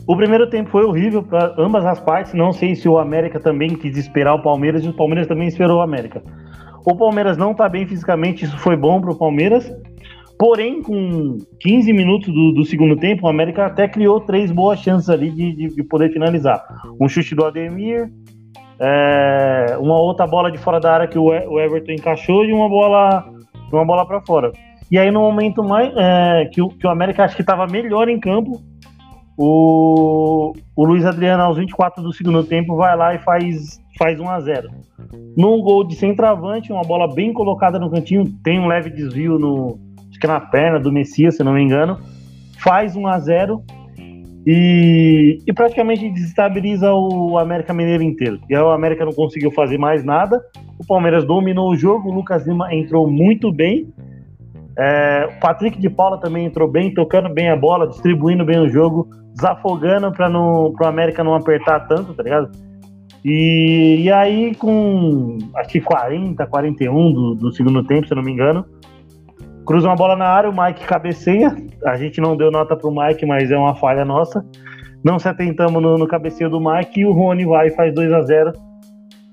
[0.07, 2.35] O primeiro tempo foi horrível para ambas as partes.
[2.35, 5.79] Não sei se o América também quis esperar o Palmeiras e o Palmeiras também esperou
[5.79, 6.23] o América.
[6.85, 9.69] O Palmeiras não tá bem fisicamente, isso foi bom pro Palmeiras.
[10.38, 15.09] Porém, com 15 minutos do, do segundo tempo, o América até criou três boas chances
[15.09, 16.62] ali de, de- de poder finalizar.
[17.01, 18.11] Um chute do Ademir,
[18.79, 22.68] é, uma outra bola de fora da área que o, o Everton encaixou e uma
[22.68, 23.25] bola,
[23.72, 24.53] uma bola para fora.
[24.90, 28.09] E aí, no momento mais é, que, o, que o América acho que estava melhor
[28.09, 28.61] em campo,
[29.38, 34.29] o, o Luiz Adriano, aos 24 do segundo tempo, vai lá e faz, faz 1
[34.29, 34.68] a 0
[35.37, 39.79] Num gol de centroavante, uma bola bem colocada no cantinho, tem um leve desvio no,
[40.16, 41.98] acho que na perna do Messias, se não me engano,
[42.59, 43.62] faz 1 a 0
[44.46, 48.40] e, e praticamente desestabiliza o América Mineiro inteiro.
[48.48, 50.42] E aí o América não conseguiu fazer mais nada.
[50.79, 53.92] O Palmeiras dominou o jogo, o Lucas Lima entrou muito bem.
[54.79, 58.68] É, o Patrick de Paula também entrou bem, tocando bem a bola, distribuindo bem o
[58.68, 62.50] jogo, desafogando para o América não apertar tanto, tá ligado?
[63.24, 68.31] E, e aí, com acho que 40, 41 do, do segundo tempo, se não me
[68.31, 68.64] engano,
[69.66, 71.55] cruza uma bola na área, o Mike cabeceia.
[71.85, 74.44] A gente não deu nota pro Mike, mas é uma falha nossa.
[75.05, 78.12] Não se atentamos no, no cabeceio do Mike e o Rony vai e faz 2
[78.12, 78.52] a 0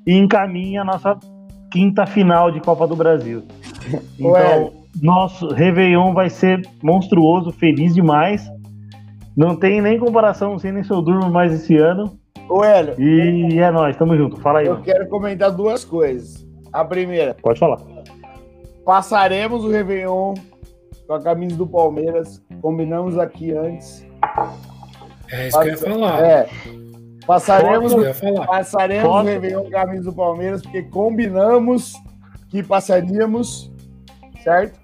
[0.05, 1.17] e encaminha a nossa
[1.71, 3.43] quinta final de Copa do Brasil.
[4.19, 4.57] Ué.
[4.57, 8.47] Então, nosso Réveillon vai ser monstruoso, feliz demais.
[9.35, 12.13] Não tem nem comparação, não sei nem se eu durmo mais esse ano.
[12.47, 14.39] Ô, Hélio, E é nóis, tamo junto.
[14.41, 14.85] Fala aí, eu mano.
[14.85, 16.45] quero comentar duas coisas.
[16.71, 17.77] A primeira, Pode falar.
[18.85, 20.33] Passaremos o Réveillon
[21.07, 22.41] com a camisa do Palmeiras.
[22.61, 24.05] Combinamos aqui antes.
[25.31, 26.23] É isso que eu ia falar.
[26.23, 26.49] É.
[27.25, 28.47] Passaremos, falar.
[28.47, 31.93] passaremos o Réveillon com a camisa do Palmeiras, porque combinamos
[32.49, 33.71] que passaríamos,
[34.43, 34.79] certo?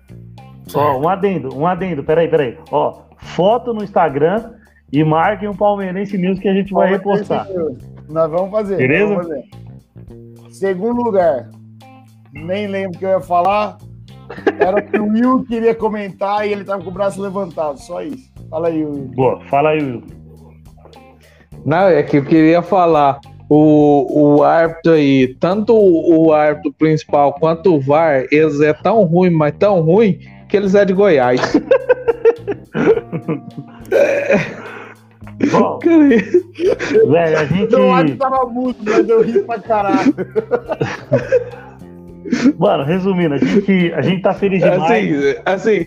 [0.73, 2.57] Ó, um adendo, um adendo, peraí, peraí.
[2.71, 4.53] Ó, foto no Instagram
[4.91, 7.47] e marquem o Palmeirense News que a gente vai repostar.
[8.07, 8.77] Nós vamos fazer.
[8.77, 9.07] Beleza?
[9.07, 9.49] vamos fazer.
[10.51, 11.49] Segundo lugar,
[12.33, 13.77] nem lembro o que eu ia falar.
[14.59, 17.79] Era que o Will queria comentar e ele tava com o braço levantado.
[17.79, 18.31] Só isso.
[18.49, 19.11] Fala aí, Will.
[19.15, 20.03] Boa, fala aí, Will.
[21.65, 23.19] Não, é que eu queria falar.
[23.51, 29.03] O, o árbitro aí, tanto o, o árbitro principal quanto o VAR, eles é tão
[29.05, 31.41] ruim, mas tão ruim, que eles é de Goiás.
[35.51, 36.09] Bom, Cara,
[37.07, 37.71] velho, a gente.
[37.71, 40.13] Não, acho que tava mudo, mas eu ri pra caralho.
[42.57, 45.11] Mano, resumindo, a gente, a gente tá feliz demais.
[45.45, 45.85] assim, assim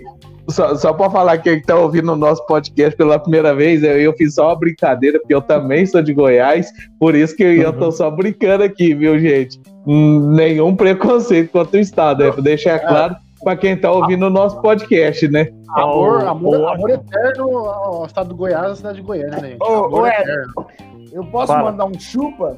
[0.48, 4.12] só, só pra falar que tá ouvindo o nosso podcast pela primeira vez, eu, eu
[4.14, 7.90] fiz só uma brincadeira, porque eu também sou de Goiás, por isso que eu tô
[7.92, 9.60] só brincando aqui, viu, gente?
[9.86, 13.14] Hum, Nenhum preconceito contra o Estado, é pra deixar claro.
[13.42, 15.48] para quem tá ouvindo o nosso podcast, né?
[15.70, 19.56] Amor, Ó, amor, amor eterno ao estado do Goiás e cidade de Goiânia, né?
[19.60, 20.08] Ô, Amor
[20.56, 20.66] ô.
[21.12, 21.70] Eu posso Fala.
[21.70, 22.56] mandar um chupa?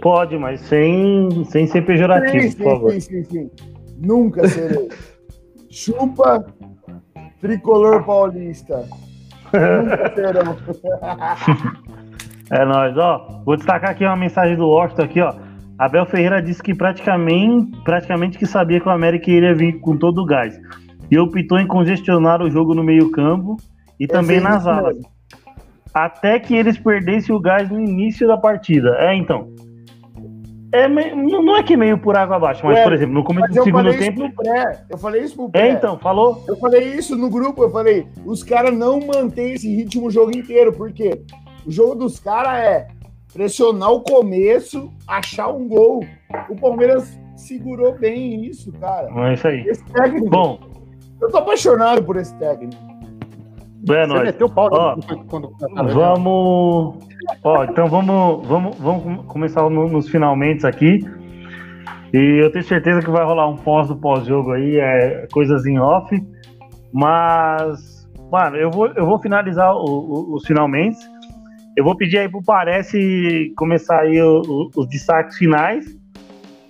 [0.00, 2.90] Pode, mas sem, sem ser pejorativo, Sim, por favor.
[2.92, 3.50] sim, sim, sim, sim.
[3.98, 4.88] Nunca serei.
[5.70, 6.44] chupa
[7.40, 8.84] tricolor paulista.
[9.52, 10.56] Nunca serão.
[12.50, 13.42] É nóis, ó.
[13.44, 15.34] Vou destacar aqui uma mensagem do Washington aqui, ó.
[15.78, 20.22] Abel Ferreira disse que praticamente, praticamente que sabia que o América iria vir com todo
[20.22, 20.58] o gás.
[21.10, 23.56] E optou em congestionar o jogo no meio-campo
[24.00, 24.94] e também é nas alas.
[24.96, 25.10] mesmo.
[25.92, 28.96] Até que eles perdessem o gás no início da partida.
[28.98, 29.48] É, então.
[30.72, 33.62] É não é que meio por água abaixo, mas, Ué, por exemplo, no começo do
[33.62, 34.30] segundo tempo.
[34.34, 34.84] pré.
[34.90, 35.68] Eu falei isso pro pré.
[35.68, 36.44] É, então, falou?
[36.48, 40.36] Eu falei isso no grupo, eu falei, os caras não mantêm esse ritmo o jogo
[40.36, 41.22] inteiro, porque
[41.64, 42.88] o jogo dos caras é
[43.32, 46.04] pressionar o começo, achar um gol.
[46.48, 49.08] O Palmeiras segurou bem isso, cara.
[49.28, 49.60] É isso aí.
[49.68, 50.58] Esse técnico, Bom,
[51.20, 52.76] eu tô apaixonado por esse técnico.
[53.94, 54.22] É Você nóis.
[54.24, 54.96] meteu o pau Ó,
[55.28, 55.92] quando- né?
[55.92, 56.96] Vamos.
[57.44, 61.00] Ó, então vamos, vamos, vamos com- começar no- nos finalmente aqui.
[62.12, 65.78] E eu tenho certeza que vai rolar um pós do pós-jogo aí, é, coisas em
[65.78, 66.16] off.
[66.92, 70.98] Mas, mano, eu vou, eu vou finalizar o- o- os finalmente.
[71.76, 75.84] Eu vou pedir aí pro Parece começar aí o- os destaques finais.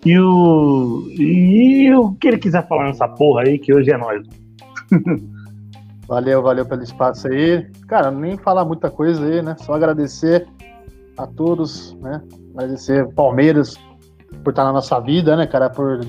[0.05, 4.23] E o, e o que ele quiser falar nessa porra aí, que hoje é nós.
[6.09, 7.69] Valeu, valeu pelo espaço aí.
[7.89, 9.57] Cara, nem falar muita coisa aí, né?
[9.59, 10.47] Só agradecer
[11.17, 12.23] a todos, né?
[12.55, 13.77] Agradecer Palmeiras
[14.45, 15.69] por estar na nossa vida, né, cara?
[15.69, 16.01] Por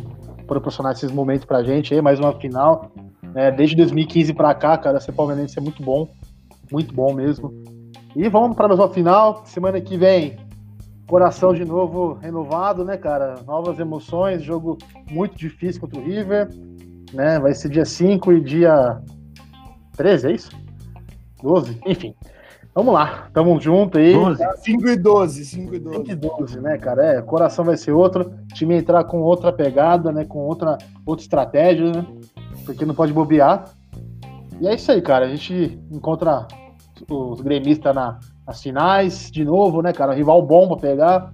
[0.45, 2.91] proporcionar esses momentos pra gente aí, mais uma final.
[3.33, 3.51] né?
[3.51, 6.07] desde 2015 pra cá, cara, ser palmeirense é muito bom.
[6.71, 7.51] Muito bom mesmo.
[8.15, 9.43] E vamos para mais uma final.
[9.45, 10.37] Semana que vem,
[11.07, 13.35] coração de novo renovado, né, cara?
[13.45, 14.77] Novas emoções, jogo
[15.09, 16.49] muito difícil contra o River.
[17.13, 17.39] Né?
[17.39, 19.01] Vai ser dia 5 e dia
[19.97, 20.51] 13, é isso?
[21.41, 21.79] 12?
[21.85, 22.15] Enfim.
[22.73, 24.13] Vamos lá, tamo junto aí.
[24.13, 24.43] 12.
[24.57, 26.11] 5 e 12, 5 e 5 12.
[26.11, 27.05] e 12, né, cara?
[27.05, 28.31] É, coração vai ser outro.
[28.53, 30.25] Time entrar com outra pegada, né?
[30.25, 32.05] Com outra, outra estratégia, né?
[32.65, 33.65] Porque não pode bobear.
[34.61, 35.25] E é isso aí, cara.
[35.25, 36.47] A gente encontra
[37.09, 40.13] os gremistas na, nas finais, de novo, né, cara?
[40.13, 41.33] Rival bom pra pegar.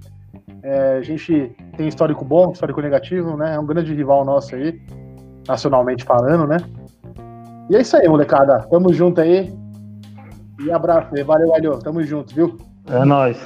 [0.62, 3.56] É, a gente tem histórico bom, histórico negativo, né?
[3.56, 4.82] É um grande rival nosso aí,
[5.46, 6.58] nacionalmente falando, né?
[7.70, 8.60] E é isso aí, molecada.
[8.70, 9.54] Tamo junto aí.
[10.64, 11.24] E abraço aí.
[11.24, 11.80] Valeu, valeu.
[11.80, 12.58] Tamo junto, viu?
[12.90, 13.38] É nóis.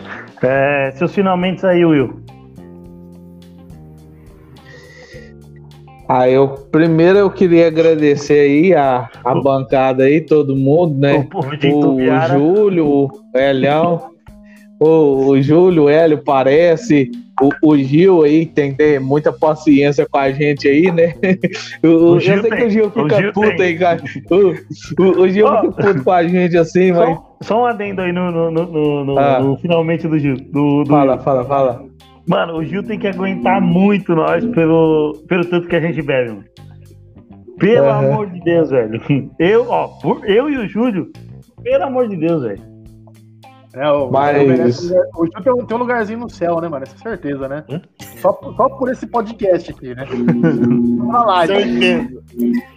[0.42, 2.22] É, seus finalmente aí, Will.
[6.10, 11.16] Ah, eu primeiro eu queria agradecer aí a, a bancada aí, todo mundo, né?
[11.18, 12.34] O povo de O Itubiara.
[12.34, 14.12] Júlio, o Elião,
[14.80, 17.10] o, o Júlio, o Hélio parece,
[17.42, 21.14] o, o Gil aí tem que ter muita paciência com a gente aí, né?
[21.84, 23.62] O, O eu Gil sei que tem, o Gil fica Gil puto tem.
[23.62, 24.02] aí, cara.
[25.20, 25.62] O, Gil Ó.
[25.62, 27.10] fica puto com a gente assim, mas.
[27.16, 29.40] Só, só um adendo aí no, no, no, no- Ah.
[29.62, 30.36] finalmente do Gil.
[30.52, 31.22] Do, do Fala, Will.
[31.24, 31.86] fala, fala.
[32.28, 36.30] Mano, o Gil tem que aguentar muito nós pelo, pelo tanto que a gente bebe,
[36.32, 36.44] mano.
[37.58, 38.12] Pelo Aham.
[38.12, 39.02] amor de Deus, velho.
[39.40, 39.90] Eu, ó,
[40.26, 41.10] eu e o Júlio,
[41.64, 42.62] pelo amor de Deus, velho.
[43.74, 46.84] É, o, Mas- o Gil tem, um- tem um lugarzinho no céu, né, mano?
[46.84, 47.64] Essa é certeza, né?
[47.70, 47.82] Hã?
[48.22, 50.06] Só, por- só por esse podcast aqui, né?
[51.28, 51.54] Live.
[51.80, 52.24] Certeza.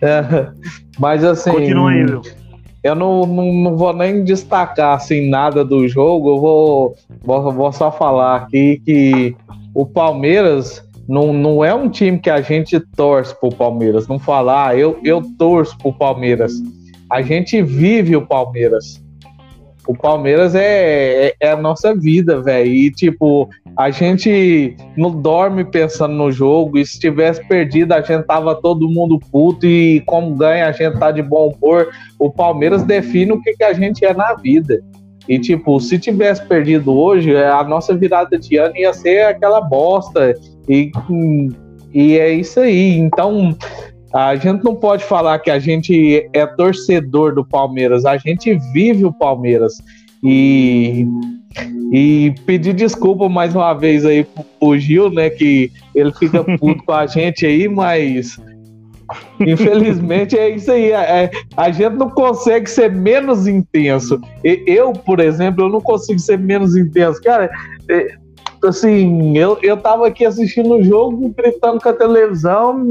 [0.02, 0.50] É,
[0.98, 1.50] mas assim.
[1.52, 2.22] Continua aí, Will.
[2.82, 7.72] Eu não, não, não vou nem destacar assim nada do jogo, eu vou, vou, vou
[7.72, 9.36] só falar aqui que
[9.74, 14.08] o Palmeiras não, não é um time que a gente torce pro Palmeiras.
[14.08, 16.52] Não falar, ah, eu, eu torço pro Palmeiras.
[17.10, 19.02] A gente vive o Palmeiras.
[19.86, 22.70] O Palmeiras é, é, é a nossa vida, velho.
[22.70, 26.78] E, tipo, a gente não dorme pensando no jogo.
[26.78, 29.66] E se tivesse perdido, a gente tava todo mundo puto.
[29.66, 31.88] E como ganha, a gente tá de bom humor
[32.20, 34.78] o Palmeiras define o que, que a gente é na vida.
[35.26, 39.60] E, tipo, se tivesse perdido hoje, é, a nossa virada de ano ia ser aquela
[39.62, 40.34] bosta.
[40.68, 41.48] E, hum,
[41.94, 42.98] e é isso aí.
[42.98, 43.56] Então,
[44.12, 49.04] a gente não pode falar que a gente é torcedor do Palmeiras, a gente vive
[49.04, 49.74] o Palmeiras.
[50.22, 51.06] E,
[51.92, 55.30] e pedir desculpa mais uma vez aí pro, pro Gil, né?
[55.30, 58.38] Que ele fica puto com a gente aí, mas
[59.40, 60.92] Infelizmente é isso aí.
[60.92, 64.20] é- a gente não consegue ser menos intenso.
[64.44, 67.20] Eu, por exemplo, eu não consigo ser menos intenso.
[67.22, 67.50] Cara,
[67.88, 68.14] é,
[68.68, 72.82] assim, eu, eu tava aqui assistindo o jogo, gritando com a televisão.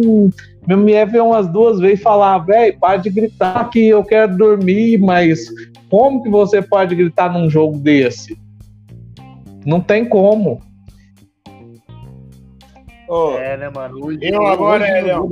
[0.67, 4.97] Meu me veio umas duas vezes falar, velho, para de gritar que eu quero dormir,
[4.99, 5.47] mas
[5.89, 8.37] como que você pode gritar num jogo desse?
[9.65, 10.61] Não tem como.
[13.07, 14.05] Ô, É, né, mano?
[14.05, 15.25] Hoje, Eu agora, hoje, é, Léo.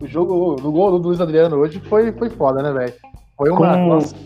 [0.00, 2.92] o jogo no gol do Luiz Adriano hoje foi, foi foda, né, velho?
[3.36, 3.74] Foi uma.
[3.74, 4.16] Com- Nossa,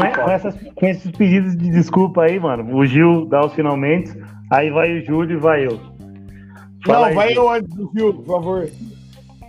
[0.00, 4.12] Com, com essas- com esses pedidos de desculpa aí, mano, o Gil dá os finalmente,
[4.52, 5.78] aí vai o Júlio e vai eu.
[6.86, 8.68] Fala não, aí, vai eu antes do Gil, por favor.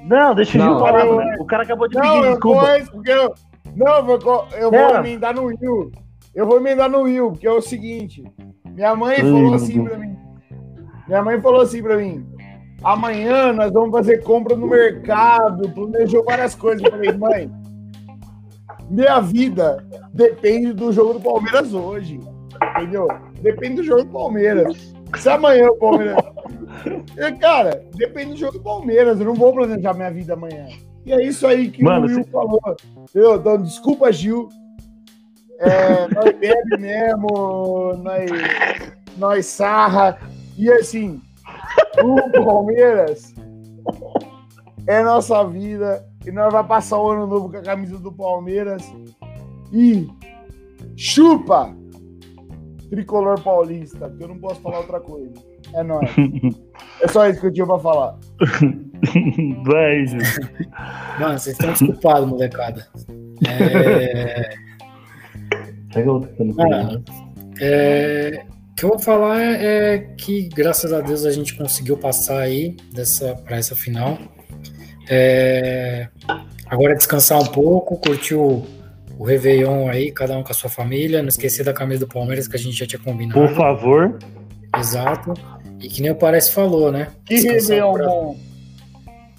[0.08, 1.42] Não, deixa o Gil falar, eu- mano.
[1.42, 2.60] O cara acabou de Não, pedir eu desculpa.
[2.62, 3.34] vou antes, porque eu.
[3.76, 5.92] Não, eu vou, eu vou emendar no Will.
[6.34, 8.24] Eu vou emendar no Will, porque é o seguinte.
[8.74, 10.16] Minha mãe falou assim pra mim.
[11.08, 12.26] Minha mãe falou assim pra mim.
[12.84, 16.84] Amanhã nós vamos fazer compra no mercado, planejou várias coisas.
[16.84, 17.50] Eu falei, mãe,
[18.90, 22.20] minha vida depende do jogo do Palmeiras hoje.
[22.78, 23.08] Entendeu?
[23.42, 24.94] Depende do jogo do Palmeiras.
[25.18, 26.24] Se amanhã o Palmeiras.
[27.40, 29.20] Cara, depende do jogo do Palmeiras.
[29.20, 30.68] Eu não vou planejar minha vida amanhã.
[31.06, 32.60] E é isso aí que Mano, o Will se- falou.
[32.98, 33.36] Entendeu?
[33.36, 34.50] Então, desculpa, Gil.
[35.60, 38.32] É, nós bebe mesmo, nós,
[39.18, 40.18] nós sarra.
[40.58, 41.22] E assim,
[42.04, 43.34] o Palmeiras
[44.88, 46.06] é nossa vida.
[46.26, 48.84] E nós vamos passar o ano novo com a camisa do Palmeiras.
[49.72, 50.08] E
[50.96, 51.76] chupa!
[52.90, 55.34] Tricolor paulista, que eu não posso falar outra coisa.
[55.74, 56.10] É nóis.
[57.02, 58.18] É só isso que eu tinha pra falar.
[59.14, 60.20] Gil.
[61.20, 62.88] Mano, vocês estão desculpados, molecada.
[63.48, 64.50] É,
[65.94, 66.70] Pega outro telefone.
[66.70, 67.04] mano,
[67.60, 72.40] é, o que eu vou falar é que, graças a Deus, a gente conseguiu passar
[72.40, 74.18] aí dessa, pra essa final.
[75.10, 76.08] É,
[76.68, 78.66] agora é descansar um pouco, curtir o,
[79.18, 81.22] o Réveillon aí, cada um com a sua família.
[81.22, 83.40] Não esquecer da camisa do Palmeiras que a gente já tinha combinado.
[83.40, 84.18] Por favor.
[84.78, 85.34] Exato.
[85.80, 87.10] E que nem o Parece falou, né?
[87.26, 88.24] Que Descansar o Réveillon coração.
[88.24, 88.38] bom.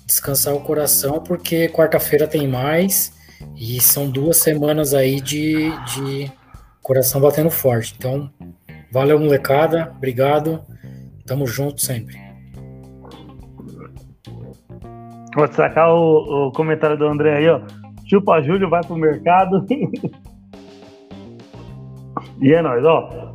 [0.06, 3.12] descansar o coração, porque quarta-feira tem mais
[3.56, 6.30] e são duas semanas aí de, de
[6.82, 7.94] coração batendo forte.
[7.98, 8.30] Então,
[8.90, 9.92] valeu, molecada.
[9.96, 10.62] Obrigado.
[11.26, 12.25] Tamo junto sempre.
[15.36, 17.60] Vou destacar o, o comentário do André aí, ó.
[18.08, 19.66] Chupa Júlio, vai pro mercado.
[22.40, 23.34] e é nóis, ó.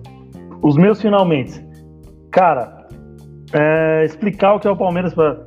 [0.64, 1.64] Os meus finalmente.
[2.32, 2.88] Cara,
[3.54, 5.46] é, explicar o que é o Palmeiras pra,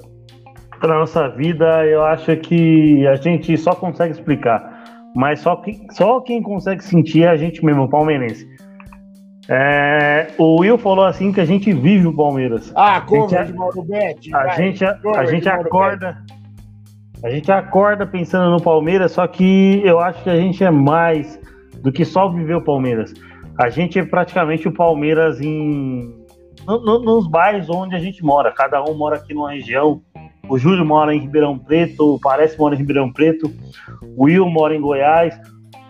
[0.78, 4.84] pra nossa vida, eu acho que a gente só consegue explicar.
[5.16, 8.46] Mas só, que, só quem consegue sentir é a gente mesmo, o palmeirense.
[9.48, 12.72] É, o Will falou assim que a gente vive o Palmeiras.
[12.74, 14.34] Ah, como Gente, de Mauro Betti?
[14.34, 14.56] A vai.
[14.56, 16.16] gente, a, Cover gente acorda.
[17.24, 21.40] A gente acorda pensando no Palmeiras, só que eu acho que a gente é mais
[21.80, 23.12] do que só viver o Palmeiras.
[23.58, 26.14] A gente é praticamente o Palmeiras em
[26.66, 28.52] no- no- nos bairros onde a gente mora.
[28.52, 30.02] Cada um mora aqui numa região.
[30.48, 33.50] O Júlio mora em Ribeirão Preto, o Parece mora em Ribeirão Preto,
[34.16, 35.38] o Will mora em Goiás.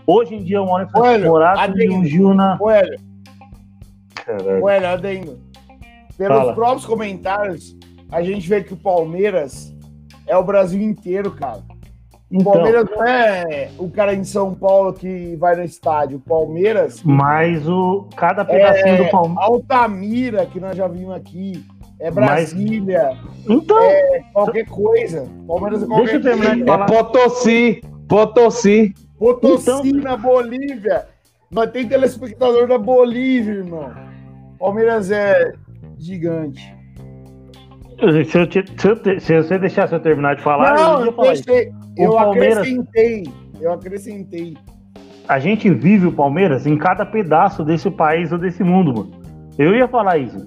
[0.07, 2.57] Hoje em dia eu moro em Francisco Morato e o Gil na.
[2.61, 2.71] Ô,
[4.69, 5.39] Hélio, adendo.
[6.17, 6.55] Pelos Fala.
[6.55, 7.77] próprios comentários,
[8.11, 9.74] a gente vê que o Palmeiras
[10.27, 11.63] é o Brasil inteiro, cara.
[12.31, 16.17] O Então, Palmeiras não é o cara em São Paulo que vai no estádio.
[16.17, 19.45] O Palmeiras mas o cada pedacinho é do Palmeiras.
[19.45, 21.65] Altamira, que nós já vimos aqui.
[22.01, 23.17] É Mas- Brasília,
[23.49, 23.79] Então,
[24.33, 25.29] qualquer coisa.
[25.47, 26.65] Palmeiras é qualquer Deixa eu terminar de coisa.
[26.65, 26.87] É falar.
[26.87, 28.95] Potosí, Potosí.
[29.17, 31.07] Potosí Então- na Bolívia.
[31.51, 33.93] Nós tem telespectador da Bolívia, irmão.
[34.59, 35.53] Palmeiras é
[35.97, 36.75] gigante.
[38.25, 41.07] Se, eu te- se eu te- se você deixar eu terminar de falar, não, eu
[41.07, 43.25] ia falar deixei, eu Palmeiras- acrescentei.
[43.61, 44.57] Eu acrescentei.
[45.29, 49.11] A gente vive o Palmeiras em cada pedaço desse país ou desse mundo, mano.
[49.57, 50.47] Eu ia falar isso.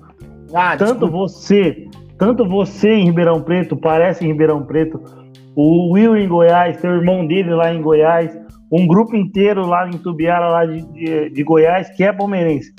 [0.53, 1.07] Ah, Tanto desculpa.
[1.17, 5.01] você, tanto você em Ribeirão Preto, parece em Ribeirão Preto,
[5.55, 8.37] o Will em Goiás, seu irmão dele lá em Goiás,
[8.71, 12.73] um grupo inteiro lá em Tubiara, lá de, de, de Goiás, que é palmeirense.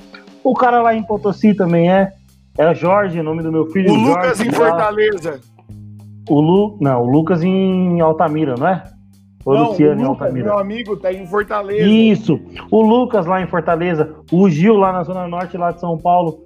[0.44, 2.12] O cara lá em Potosí também é.
[2.58, 3.92] É o Jorge, o nome do meu filho.
[3.92, 4.56] o Lucas Jorge, em lá.
[4.70, 5.40] Fortaleza.
[6.28, 8.82] O Lu, não, o Lucas em Altamira, não é?
[9.44, 10.44] Ou Não, Luciano o em Lucas, Altamira.
[10.50, 11.88] meu amigo, tá em Fortaleza.
[11.88, 12.38] Isso.
[12.70, 16.40] O Lucas lá em Fortaleza, o Gil lá na Zona Norte, lá de São Paulo.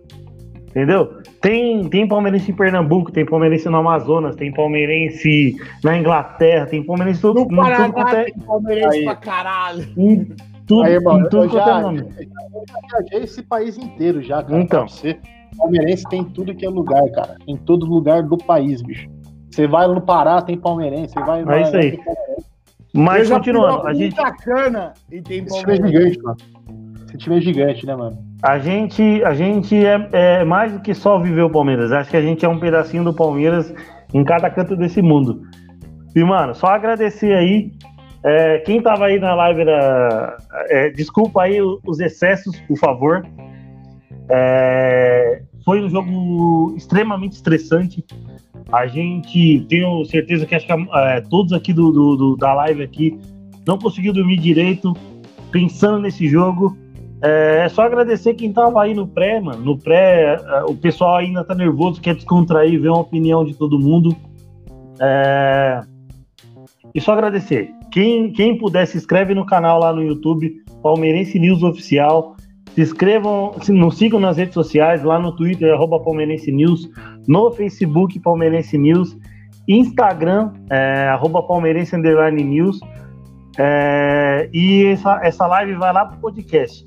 [0.69, 1.19] Entendeu?
[1.41, 7.19] Tem, tem palmeirense em Pernambuco, tem palmeirense no Amazonas, tem palmeirense na Inglaterra, tem palmeirense
[7.19, 9.05] em tudo, No em tudo quanto Paraná é- tem Palmeirense Aí.
[9.05, 9.85] pra caralho.
[9.97, 10.29] em
[10.67, 11.99] tudo, Aí, irmão, em tudo eu quanto já, é nome.
[11.99, 12.07] eu
[12.69, 14.61] já viajei esse país inteiro já, cara.
[14.61, 14.87] Então.
[15.57, 17.37] Palmeirense tem tudo que é lugar, cara.
[17.47, 19.09] Em todo lugar do país, bicho.
[19.51, 21.15] Você vai no Pará, tem palmeirense.
[21.15, 21.99] Você vai no É isso aí.
[22.95, 26.37] Mas eu continuando, a gente, Cana e tem Esse time é gigante, mano.
[27.07, 28.33] Esse time é gigante, né, mano?
[28.43, 31.93] a gente, a gente é, é mais do que só viver o Palmeiras.
[31.93, 33.73] Acho que a gente é um pedacinho do Palmeiras
[34.13, 35.43] em cada canto desse mundo.
[36.15, 37.71] E, mano, só agradecer aí.
[38.25, 40.37] é, quem tava aí na live, era,
[40.69, 43.25] é, desculpa aí os excessos, por favor.
[44.29, 48.05] É, foi um jogo extremamente estressante.
[48.71, 52.83] A gente tenho certeza que acho que é, todos aqui do, do, do, da live
[52.83, 53.19] aqui
[53.67, 54.95] não conseguiu dormir direito
[55.51, 56.77] pensando nesse jogo.
[57.23, 59.63] É, é só agradecer quem tava aí no pré, mano.
[59.63, 63.79] No pré, é, o pessoal ainda tá nervoso, quer descontrair, ver uma opinião de todo
[63.79, 64.17] mundo.
[65.01, 65.83] É...
[66.95, 67.71] E só agradecer.
[67.91, 72.37] Quem, quem puder, se inscreve no canal lá no YouTube, Palmeirense News Oficial.
[72.75, 76.89] Se inscrevam, se nos sigam nas redes sociais, lá no Twitter, arroba Palmeirense News,
[77.29, 79.17] no Facebook, Palmeirense News,
[79.69, 82.81] Instagram, é, arroba Palmeirense Underline News.
[83.59, 86.87] É, e essa, essa live vai lá pro podcast.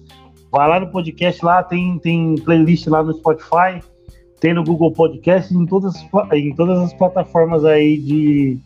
[0.52, 3.80] Vai lá no podcast, lá tem, tem playlist lá no Spotify,
[4.40, 5.94] tem no Google Podcast, em todas,
[6.34, 8.58] em todas as plataformas aí de,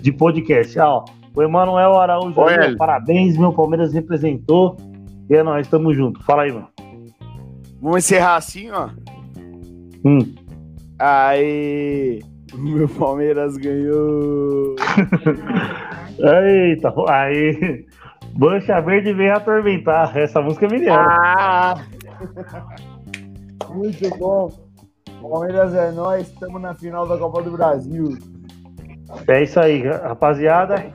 [0.00, 0.78] de podcast.
[0.78, 4.76] Ah, ó, o Emanuel Araújo, aí, parabéns, meu Palmeiras representou.
[5.28, 6.22] E é nóis, tamo junto.
[6.24, 6.68] Fala aí, mano.
[7.80, 8.90] Vamos encerrar assim, ó.
[10.04, 10.34] Hum.
[10.98, 12.20] Aí,
[12.52, 14.76] o meu Palmeiras ganhou.
[16.18, 17.86] Eita, aí.
[18.36, 20.16] Mancha Verde veio atormentar.
[20.16, 20.94] Essa música é mineira.
[20.96, 21.74] Ah!
[23.70, 24.50] Muito bom.
[25.20, 28.16] Palmeiras é nós, estamos na final da Copa do Brasil.
[29.28, 30.86] É isso aí, rapaziada.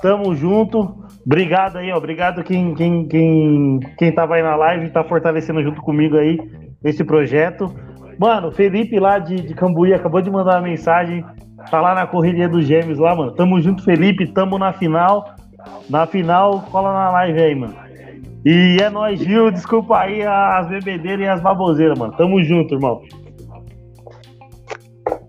[0.00, 1.05] Tamo junto.
[1.26, 1.96] Obrigado aí, ó.
[1.96, 6.38] Obrigado quem, quem, quem, quem tava aí na live e tá fortalecendo junto comigo aí
[6.84, 7.74] esse projeto.
[8.16, 11.24] Mano, Felipe lá de, de Cambuí acabou de mandar uma mensagem.
[11.68, 13.32] Tá lá na correria dos gêmeos lá, mano.
[13.32, 14.26] Tamo junto, Felipe.
[14.28, 15.34] Tamo na final.
[15.90, 17.74] Na final, cola na live aí, mano.
[18.44, 19.50] E é nóis, Gil.
[19.50, 22.14] Desculpa aí as bebedeiras e as baboseiras, mano.
[22.16, 23.02] Tamo junto, irmão.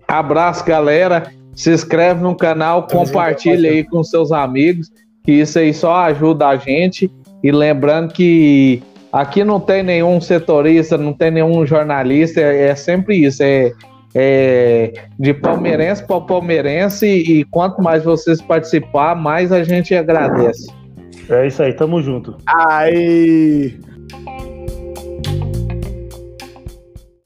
[0.06, 1.32] Abraço, galera.
[1.52, 4.92] Se inscreve no canal, compartilha aí com seus amigos,
[5.28, 7.10] que isso aí só ajuda a gente.
[7.44, 13.26] E lembrando que aqui não tem nenhum setorista, não tem nenhum jornalista, é, é sempre
[13.26, 13.70] isso, é,
[14.14, 20.72] é de palmeirense para palmeirense e quanto mais vocês participar, mais a gente agradece.
[21.28, 22.34] É isso aí, tamo junto.
[22.46, 23.78] Aí!